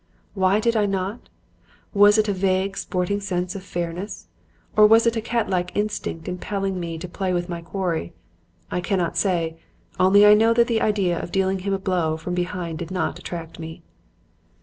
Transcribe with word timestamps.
Why 0.33 0.59
did 0.59 0.75
I 0.75 0.87
not? 0.87 1.29
Was 1.93 2.17
it 2.17 2.27
a 2.27 2.33
vague, 2.33 2.75
sporting 2.75 3.19
sense 3.19 3.53
of 3.53 3.61
fairness? 3.61 4.29
Or 4.75 4.87
was 4.87 5.05
it 5.05 5.15
a 5.15 5.21
catlike 5.21 5.71
instinct 5.75 6.27
impelling 6.27 6.79
me 6.79 6.97
to 6.97 7.07
play 7.07 7.33
with 7.33 7.47
my 7.49 7.61
quarry? 7.61 8.11
I 8.71 8.81
cannot 8.81 9.15
say. 9.15 9.59
Only 9.99 10.25
I 10.25 10.33
know 10.33 10.55
that 10.55 10.65
the 10.65 10.81
idea 10.81 11.21
of 11.21 11.31
dealing 11.31 11.59
him 11.59 11.73
a 11.73 11.77
blow 11.77 12.17
from 12.17 12.33
behind 12.33 12.79
did 12.79 12.89
not 12.89 13.19
attract 13.19 13.59
me. 13.59 13.83